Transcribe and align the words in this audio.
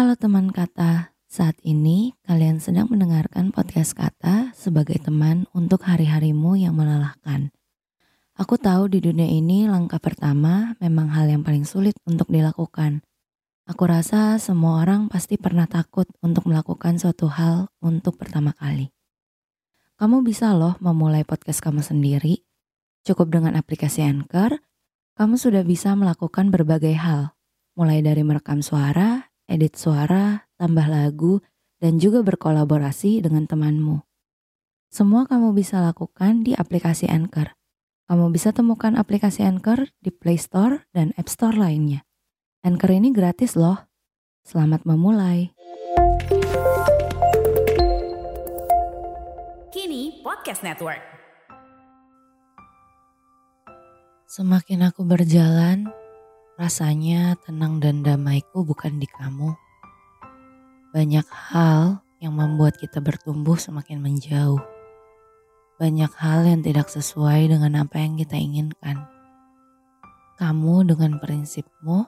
Halo 0.00 0.16
teman 0.16 0.48
kata, 0.48 1.12
saat 1.28 1.60
ini 1.60 2.16
kalian 2.24 2.56
sedang 2.56 2.88
mendengarkan 2.88 3.52
podcast 3.52 3.92
kata 3.92 4.48
sebagai 4.56 4.96
teman 4.96 5.44
untuk 5.52 5.84
hari-harimu 5.84 6.56
yang 6.56 6.72
melelahkan. 6.72 7.52
Aku 8.32 8.56
tahu 8.56 8.88
di 8.88 9.04
dunia 9.04 9.28
ini 9.28 9.68
langkah 9.68 10.00
pertama 10.00 10.72
memang 10.80 11.12
hal 11.12 11.28
yang 11.28 11.44
paling 11.44 11.68
sulit 11.68 11.92
untuk 12.08 12.32
dilakukan. 12.32 13.04
Aku 13.68 13.84
rasa 13.84 14.40
semua 14.40 14.80
orang 14.80 15.12
pasti 15.12 15.36
pernah 15.36 15.68
takut 15.68 16.08
untuk 16.24 16.48
melakukan 16.48 16.96
suatu 16.96 17.28
hal 17.28 17.68
untuk 17.84 18.16
pertama 18.16 18.56
kali. 18.56 18.88
Kamu 20.00 20.24
bisa 20.24 20.56
loh 20.56 20.80
memulai 20.80 21.28
podcast 21.28 21.60
kamu 21.60 21.84
sendiri. 21.84 22.40
Cukup 23.04 23.28
dengan 23.28 23.52
aplikasi 23.52 24.00
Anchor, 24.00 24.64
kamu 25.20 25.36
sudah 25.36 25.60
bisa 25.60 25.92
melakukan 25.92 26.48
berbagai 26.48 26.96
hal, 26.96 27.36
mulai 27.76 28.00
dari 28.00 28.24
merekam 28.24 28.64
suara, 28.64 29.29
edit 29.50 29.74
suara, 29.74 30.46
tambah 30.54 30.86
lagu, 30.86 31.42
dan 31.82 31.98
juga 31.98 32.22
berkolaborasi 32.22 33.18
dengan 33.26 33.50
temanmu. 33.50 34.06
Semua 34.90 35.26
kamu 35.26 35.50
bisa 35.54 35.82
lakukan 35.82 36.46
di 36.46 36.54
aplikasi 36.54 37.10
Anchor. 37.10 37.58
Kamu 38.06 38.30
bisa 38.30 38.50
temukan 38.54 38.94
aplikasi 38.94 39.42
Anchor 39.42 39.90
di 39.98 40.10
Play 40.14 40.38
Store 40.38 40.86
dan 40.94 41.10
App 41.18 41.30
Store 41.30 41.54
lainnya. 41.54 42.06
Anchor 42.62 42.90
ini 42.94 43.10
gratis 43.10 43.54
loh. 43.58 43.90
Selamat 44.42 44.82
memulai. 44.82 45.54
Kini 49.70 50.20
Podcast 50.26 50.66
Network. 50.66 51.00
Semakin 54.26 54.90
aku 54.90 55.06
berjalan, 55.06 55.90
Rasanya 56.60 57.40
tenang 57.40 57.80
dan 57.80 58.04
damaiku 58.04 58.60
bukan 58.68 59.00
di 59.00 59.08
kamu. 59.08 59.56
Banyak 60.92 61.24
hal 61.24 62.04
yang 62.20 62.36
membuat 62.36 62.76
kita 62.76 63.00
bertumbuh 63.00 63.56
semakin 63.56 63.96
menjauh. 63.96 64.60
Banyak 65.80 66.12
hal 66.20 66.44
yang 66.44 66.60
tidak 66.60 66.92
sesuai 66.92 67.48
dengan 67.48 67.80
apa 67.80 68.04
yang 68.04 68.20
kita 68.20 68.36
inginkan. 68.36 69.08
Kamu 70.36 70.84
dengan 70.84 71.16
prinsipmu 71.16 72.04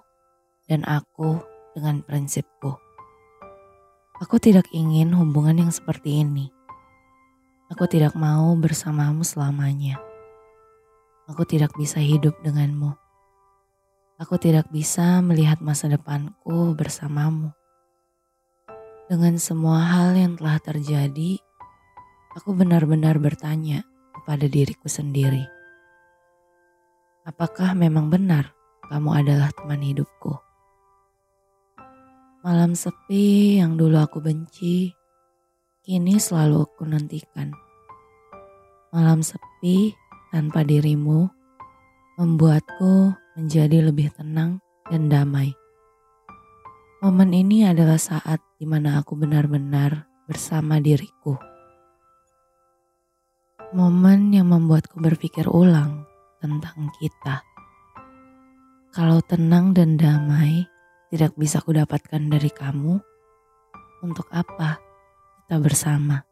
dan 0.69 0.84
aku 0.84 1.41
dengan 1.72 2.05
prinsipku. 2.05 2.77
Aku 4.20 4.37
tidak 4.37 4.69
ingin 4.77 5.16
hubungan 5.16 5.64
yang 5.64 5.72
seperti 5.72 6.28
ini. 6.28 6.53
Aku 7.72 7.89
tidak 7.89 8.12
mau 8.12 8.53
bersamamu 8.61 9.25
selamanya. 9.25 9.97
Aku 11.25 11.48
tidak 11.48 11.72
bisa 11.72 12.05
hidup 12.05 12.37
denganmu. 12.44 13.02
Aku 14.23 14.39
tidak 14.39 14.70
bisa 14.70 15.19
melihat 15.19 15.59
masa 15.59 15.91
depanku 15.91 16.78
bersamamu. 16.78 17.51
Dengan 19.11 19.34
semua 19.34 19.83
hal 19.83 20.15
yang 20.15 20.39
telah 20.39 20.62
terjadi, 20.62 21.42
aku 22.39 22.55
benar-benar 22.55 23.19
bertanya 23.19 23.83
kepada 24.15 24.47
diriku 24.47 24.87
sendiri. 24.87 25.43
Apakah 27.27 27.75
memang 27.75 28.15
benar 28.15 28.55
kamu 28.87 29.11
adalah 29.11 29.50
teman 29.59 29.83
hidupku? 29.83 30.39
Malam 32.47 32.78
sepi 32.78 33.59
yang 33.59 33.75
dulu 33.75 33.98
aku 33.98 34.23
benci, 34.23 34.95
kini 35.83 36.23
selalu 36.23 36.62
aku 36.62 36.87
nantikan. 36.87 37.50
Malam 38.95 39.19
sepi 39.27 39.91
tanpa 40.31 40.62
dirimu 40.62 41.27
membuatku 42.23 43.22
menjadi 43.36 43.88
lebih 43.88 44.12
tenang 44.12 44.61
dan 44.88 45.08
damai. 45.08 45.56
Momen 47.02 47.34
ini 47.34 47.66
adalah 47.66 47.98
saat 47.98 48.38
di 48.61 48.69
mana 48.69 49.00
aku 49.00 49.19
benar-benar 49.19 50.06
bersama 50.28 50.78
diriku. 50.78 51.34
Momen 53.72 54.30
yang 54.36 54.53
membuatku 54.53 55.00
berpikir 55.00 55.48
ulang 55.48 56.04
tentang 56.38 56.93
kita. 57.00 57.41
Kalau 58.93 59.25
tenang 59.25 59.72
dan 59.72 59.97
damai 59.97 60.69
tidak 61.09 61.32
bisa 61.41 61.64
kudapatkan 61.64 62.20
dari 62.28 62.53
kamu, 62.53 63.00
untuk 64.03 64.26
apa 64.34 64.82
kita 65.43 65.56
bersama? 65.62 66.26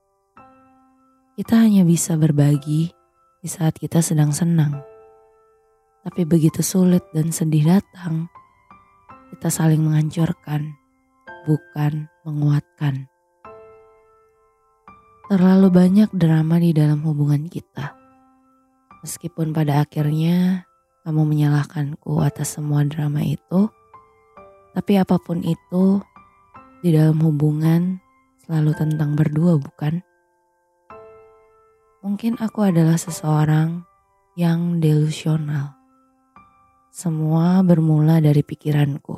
Kita 1.39 1.65
hanya 1.65 1.87
bisa 1.87 2.19
berbagi 2.19 2.93
di 3.41 3.49
saat 3.49 3.79
kita 3.81 4.05
sedang 4.05 4.35
senang 4.35 4.90
tapi 6.01 6.25
begitu 6.25 6.65
sulit 6.65 7.05
dan 7.13 7.29
sedih 7.29 7.77
datang, 7.77 8.33
kita 9.33 9.53
saling 9.53 9.85
menghancurkan, 9.85 10.73
bukan 11.45 12.09
menguatkan. 12.25 13.05
Terlalu 15.29 15.69
banyak 15.71 16.11
drama 16.17 16.57
di 16.59 16.73
dalam 16.73 17.05
hubungan 17.05 17.47
kita. 17.47 17.95
Meskipun 19.05 19.53
pada 19.53 19.85
akhirnya 19.85 20.65
kamu 21.05 21.23
menyalahkanku 21.25 22.21
atas 22.25 22.57
semua 22.57 22.83
drama 22.89 23.21
itu, 23.21 23.69
tapi 24.73 24.97
apa 24.97 25.21
pun 25.21 25.45
itu, 25.45 26.01
di 26.81 26.97
dalam 26.97 27.21
hubungan 27.21 28.01
selalu 28.49 28.73
tentang 28.73 29.15
berdua, 29.15 29.61
bukan? 29.61 30.01
Mungkin 32.01 32.41
aku 32.41 32.65
adalah 32.65 32.97
seseorang 32.97 33.85
yang 34.33 34.81
delusional 34.81 35.80
semua 37.01 37.65
bermula 37.65 38.21
dari 38.21 38.45
pikiranku. 38.45 39.17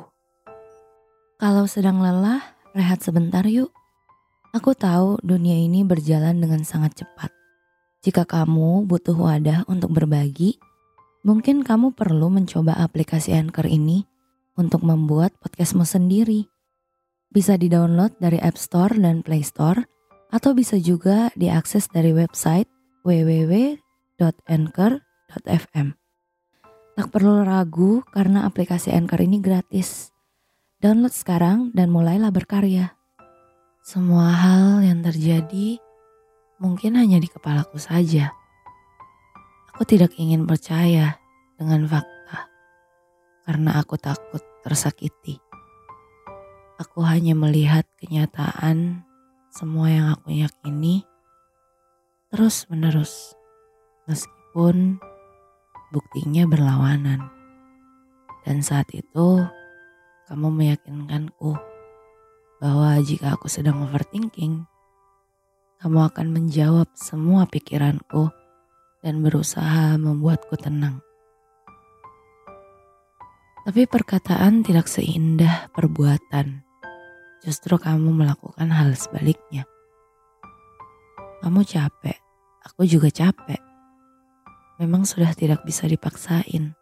Kalau 1.35 1.67
sedang 1.67 1.99
lelah, 1.99 2.39
rehat 2.71 3.03
sebentar 3.03 3.43
yuk. 3.43 3.75
Aku 4.55 4.71
tahu 4.71 5.19
dunia 5.19 5.59
ini 5.59 5.83
berjalan 5.83 6.39
dengan 6.39 6.63
sangat 6.63 7.03
cepat. 7.03 7.27
Jika 7.99 8.23
kamu 8.23 8.87
butuh 8.87 9.19
wadah 9.19 9.67
untuk 9.67 9.91
berbagi, 9.91 10.55
mungkin 11.27 11.67
kamu 11.67 11.91
perlu 11.91 12.31
mencoba 12.31 12.79
aplikasi 12.79 13.35
Anchor 13.35 13.67
ini 13.67 14.07
untuk 14.55 14.87
membuat 14.87 15.35
podcastmu 15.43 15.83
sendiri. 15.83 16.47
Bisa 17.27 17.59
di-download 17.59 18.15
dari 18.23 18.39
App 18.39 18.55
Store 18.55 18.95
dan 18.95 19.27
Play 19.27 19.43
Store, 19.43 19.83
atau 20.31 20.55
bisa 20.55 20.79
juga 20.79 21.27
diakses 21.35 21.91
dari 21.91 22.15
website 22.15 22.71
www.anchor.fm. 23.03 26.02
Tak 26.93 27.09
perlu 27.09 27.41
ragu 27.41 28.05
karena 28.13 28.45
aplikasi 28.45 28.93
Anchor 28.93 29.17
ini 29.25 29.41
gratis. 29.41 30.13
Download 30.77 31.09
sekarang 31.09 31.73
dan 31.73 31.89
mulailah 31.89 32.29
berkarya. 32.29 32.93
Semua 33.81 34.29
hal 34.29 34.85
yang 34.85 35.01
terjadi 35.01 35.81
mungkin 36.61 36.93
hanya 36.93 37.17
di 37.17 37.25
kepalaku 37.25 37.81
saja. 37.81 38.29
Aku 39.73 39.89
tidak 39.89 40.13
ingin 40.21 40.45
percaya 40.45 41.17
dengan 41.57 41.89
fakta 41.89 42.45
karena 43.49 43.81
aku 43.81 43.97
takut 43.97 44.45
tersakiti. 44.61 45.41
Aku 46.77 47.01
hanya 47.01 47.33
melihat 47.33 47.89
kenyataan 47.97 49.01
semua 49.49 49.89
yang 49.89 50.07
aku 50.13 50.29
yakini 50.29 51.09
terus 52.29 52.65
menerus 52.69 53.37
meskipun 54.09 54.97
buktinya 55.93 56.49
berlawanan. 56.49 57.29
Dan 58.41 58.65
saat 58.65 58.89
itu, 58.97 59.45
kamu 60.25 60.49
meyakinkanku 60.49 61.53
bahwa 62.57 62.97
jika 63.05 63.37
aku 63.37 63.45
sedang 63.45 63.85
overthinking, 63.85 64.65
kamu 65.77 65.99
akan 66.09 66.27
menjawab 66.33 66.89
semua 66.97 67.45
pikiranku 67.45 68.33
dan 69.05 69.21
berusaha 69.21 69.95
membuatku 70.01 70.57
tenang. 70.57 70.97
Tapi 73.63 73.87
perkataan 73.87 74.65
tidak 74.65 74.91
seindah 74.91 75.71
perbuatan. 75.71 76.67
Justru 77.47 77.79
kamu 77.79 78.11
melakukan 78.11 78.71
hal 78.71 78.95
sebaliknya. 78.95 79.63
Kamu 81.43 81.63
capek, 81.67 82.19
aku 82.63 82.87
juga 82.87 83.11
capek 83.11 83.62
memang 84.81 85.05
sudah 85.05 85.29
tidak 85.37 85.61
bisa 85.61 85.85
dipaksain. 85.85 86.73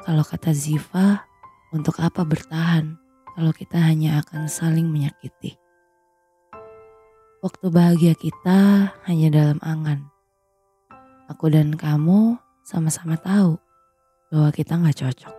Kalau 0.00 0.24
kata 0.24 0.56
Ziva, 0.56 1.28
untuk 1.76 2.00
apa 2.00 2.24
bertahan 2.24 2.96
kalau 3.36 3.52
kita 3.52 3.76
hanya 3.76 4.24
akan 4.24 4.48
saling 4.48 4.88
menyakiti? 4.88 5.60
Waktu 7.44 7.66
bahagia 7.68 8.16
kita 8.16 8.92
hanya 9.04 9.28
dalam 9.28 9.60
angan. 9.60 10.08
Aku 11.28 11.52
dan 11.52 11.76
kamu 11.76 12.40
sama-sama 12.64 13.20
tahu 13.20 13.60
bahwa 14.32 14.50
kita 14.56 14.76
nggak 14.76 14.98
cocok. 14.98 15.34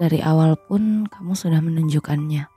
Dari 0.00 0.18
awal 0.22 0.58
pun 0.58 1.06
kamu 1.06 1.34
sudah 1.38 1.62
menunjukkannya. 1.62 2.50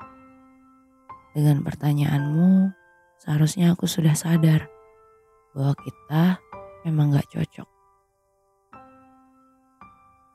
Dengan 1.37 1.61
pertanyaanmu, 1.61 2.73
seharusnya 3.21 3.77
aku 3.77 3.85
sudah 3.85 4.17
sadar 4.17 4.76
bahwa 5.57 5.73
kita 5.81 6.37
memang 6.85 7.17
gak 7.17 7.33
cocok. 7.33 7.65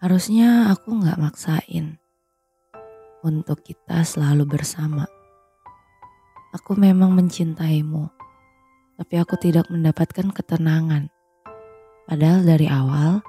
Harusnya 0.02 0.74
aku 0.74 0.98
gak 0.98 1.22
maksain, 1.22 2.02
untuk 3.22 3.62
kita 3.62 4.02
selalu 4.02 4.58
bersama. 4.58 5.06
Aku 6.52 6.74
memang 6.74 7.14
mencintaimu, 7.14 8.10
tapi 8.98 9.14
aku 9.16 9.38
tidak 9.38 9.70
mendapatkan 9.70 10.28
ketenangan. 10.34 11.08
Padahal 12.04 12.42
dari 12.42 12.66
awal 12.66 13.22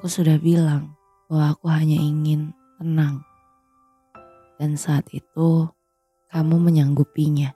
aku 0.00 0.08
sudah 0.08 0.40
bilang 0.40 0.96
bahwa 1.28 1.52
aku 1.52 1.66
hanya 1.68 2.00
ingin 2.00 2.56
tenang. 2.80 3.22
Dan 4.56 4.74
saat 4.80 5.04
itu 5.12 5.68
kamu 6.32 6.56
menyanggupinya. 6.56 7.55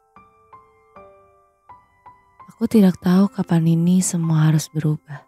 Aku 2.61 2.69
tidak 2.69 3.01
tahu 3.01 3.25
kapan 3.33 3.73
ini 3.73 4.05
semua 4.05 4.53
harus 4.53 4.69
berubah. 4.69 5.25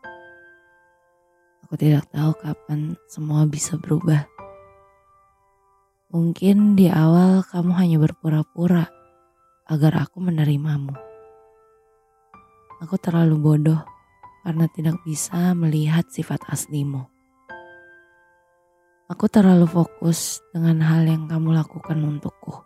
Aku 1.64 1.80
tidak 1.80 2.04
tahu 2.12 2.36
kapan 2.36 2.92
semua 3.08 3.48
bisa 3.48 3.80
berubah. 3.80 4.28
Mungkin 6.12 6.76
di 6.76 6.92
awal 6.92 7.40
kamu 7.48 7.72
hanya 7.72 7.96
berpura-pura 8.04 8.84
agar 9.64 10.04
aku 10.04 10.20
menerimamu. 10.20 10.92
Aku 12.84 13.00
terlalu 13.00 13.40
bodoh 13.40 13.80
karena 14.44 14.68
tidak 14.68 15.00
bisa 15.00 15.56
melihat 15.56 16.04
sifat 16.12 16.44
aslimu. 16.52 17.08
Aku 19.08 19.24
terlalu 19.32 19.64
fokus 19.64 20.44
dengan 20.52 20.84
hal 20.84 21.08
yang 21.08 21.32
kamu 21.32 21.56
lakukan 21.56 21.96
untukku. 21.96 22.60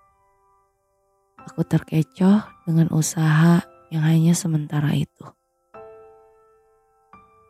Aku 1.54 1.62
terkecoh 1.62 2.42
dengan 2.66 2.90
usaha 2.90 3.75
yang 3.96 4.04
hanya 4.04 4.34
sementara 4.36 4.92
itu. 4.92 5.24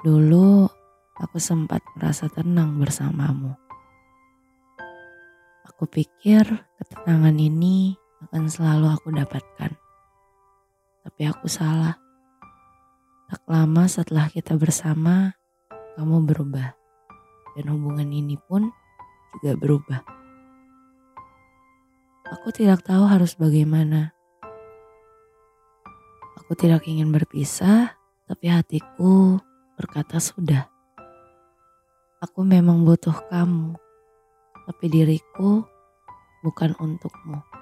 Dulu 0.07 0.71
aku 1.19 1.43
sempat 1.43 1.83
merasa 1.99 2.31
tenang 2.31 2.79
bersamamu. 2.79 3.59
Aku 5.67 5.91
pikir 5.91 6.47
ketenangan 6.79 7.35
ini 7.35 7.99
akan 8.31 8.47
selalu 8.47 8.87
aku 8.95 9.11
dapatkan. 9.11 9.75
Tapi 11.03 11.23
aku 11.27 11.51
salah. 11.51 11.99
Tak 13.27 13.43
lama 13.51 13.91
setelah 13.91 14.31
kita 14.31 14.55
bersama, 14.55 15.35
kamu 15.99 16.31
berubah. 16.31 16.79
Dan 17.59 17.75
hubungan 17.75 18.07
ini 18.09 18.39
pun 18.39 18.71
juga 19.37 19.59
berubah. 19.59 20.01
Aku 22.39 22.55
tidak 22.55 22.87
tahu 22.87 23.05
harus 23.05 23.35
bagaimana. 23.35 24.16
Aku 26.47 26.55
tidak 26.55 26.87
ingin 26.87 27.11
berpisah, 27.11 27.99
tapi 28.23 28.47
hatiku 28.47 29.43
berkata 29.75 30.23
sudah. 30.23 30.71
Aku 32.23 32.47
memang 32.47 32.87
butuh 32.87 33.19
kamu, 33.27 33.75
tapi 34.71 34.85
diriku 34.87 35.67
bukan 36.47 36.79
untukmu. 36.79 37.56